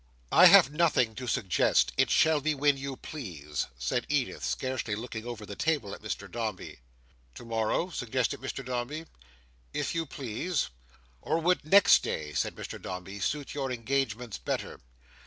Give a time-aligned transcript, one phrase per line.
[0.31, 1.91] "I have nothing to suggest.
[1.95, 6.25] It shall be when you please," said Edith, scarcely looking over the table at Mr
[6.27, 6.79] Dombey.
[7.35, 9.05] "To morrow?" suggested Mr Dombey.
[9.75, 10.69] "If you please."
[11.21, 14.79] "Or would next day," said Mr Dombey, "suit your engagements better?"